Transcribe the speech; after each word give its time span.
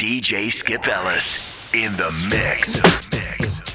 DJ 0.00 0.50
Skip 0.50 0.88
Ellis 0.88 1.74
in 1.74 1.92
the 1.92 2.10
mix. 2.30 2.80
mix. 3.12 3.69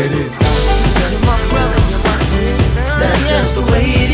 it 0.00 0.12
is. 0.12 0.38
That's 2.98 3.28
just 3.28 3.54
the 3.54 3.62
way 3.72 3.84
it 3.84 4.10
is. 4.10 4.13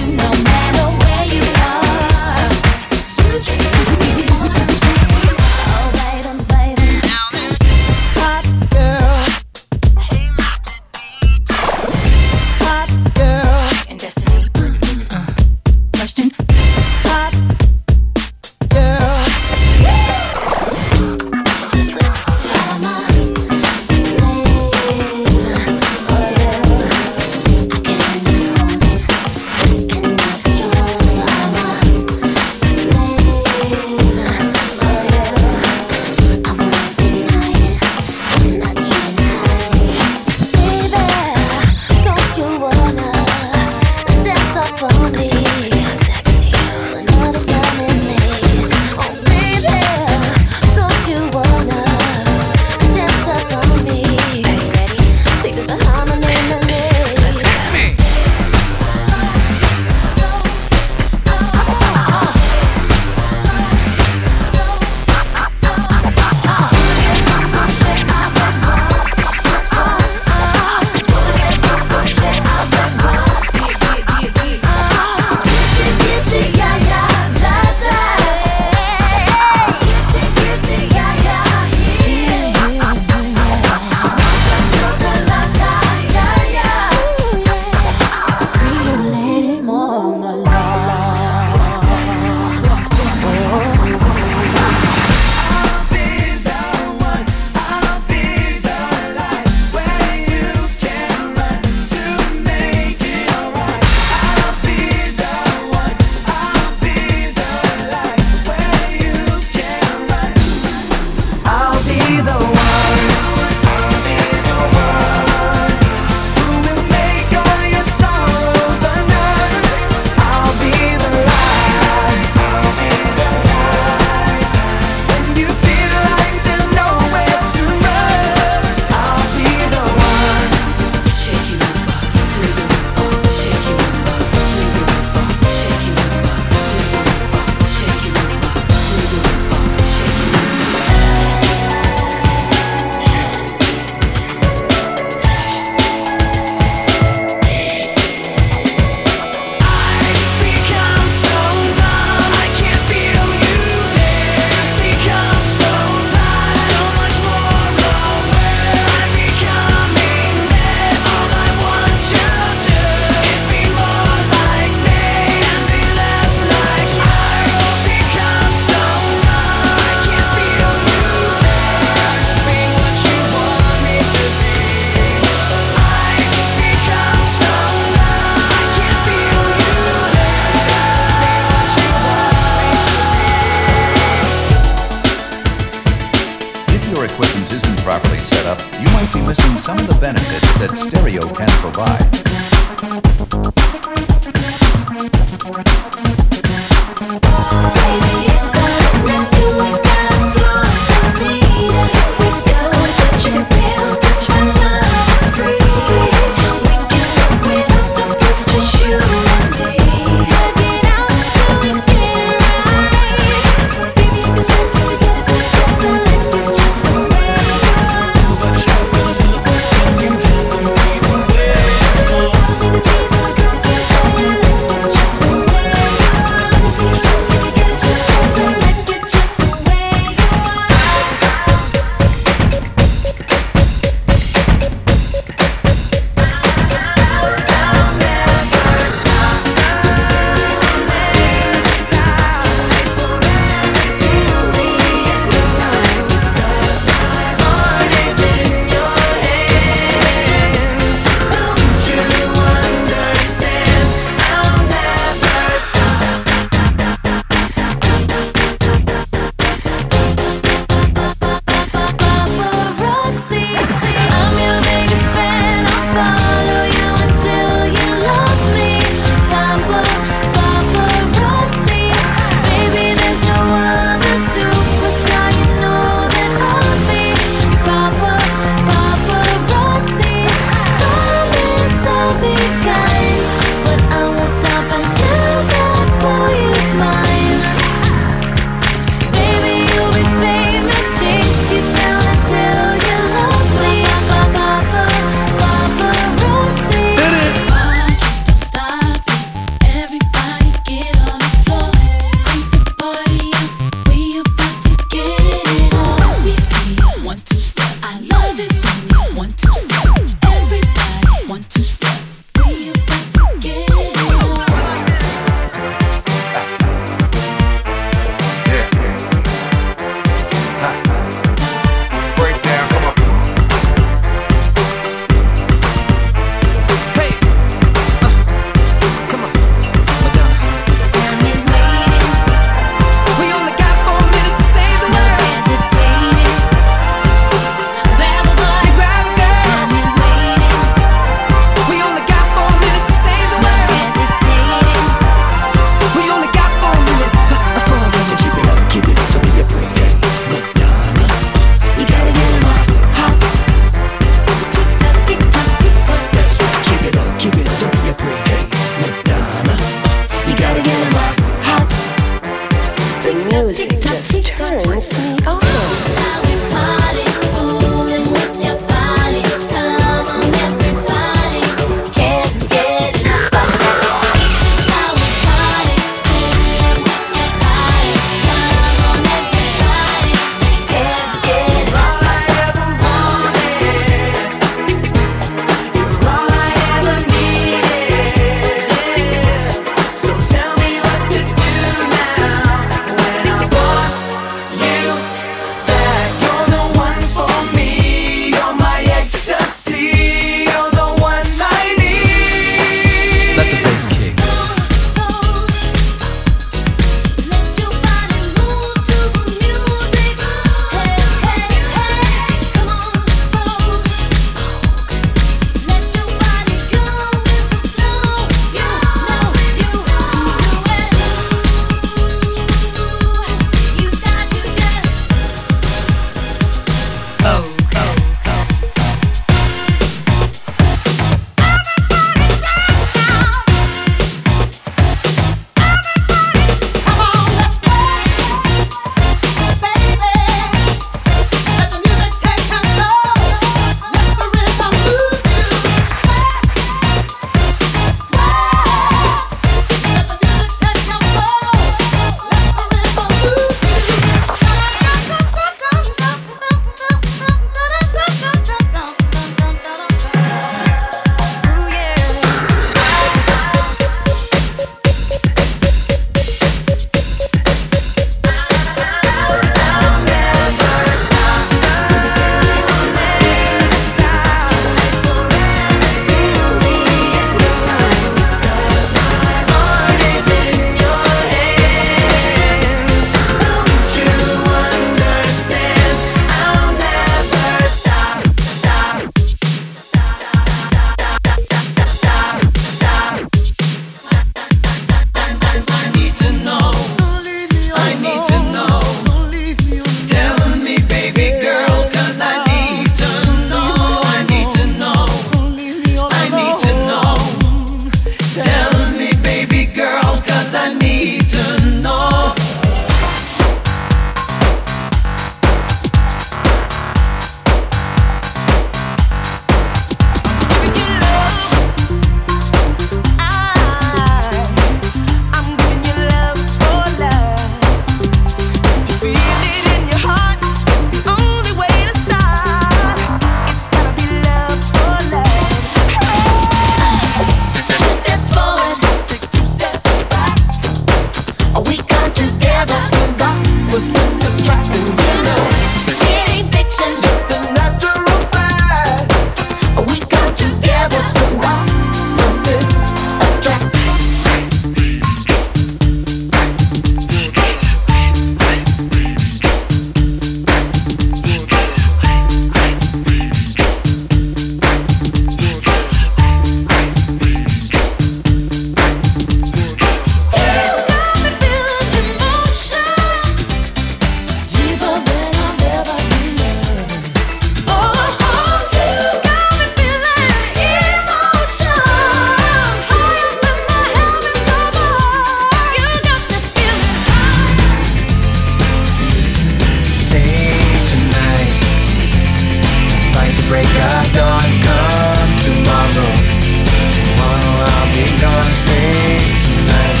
ain't 598.00 598.20
gonna 598.20 598.44
say 598.44 599.18
tonight. 599.44 600.00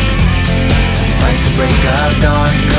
Fight 1.20 1.40
the 1.44 1.52
break 1.56 1.80
of 1.98 2.20
dawn. 2.22 2.69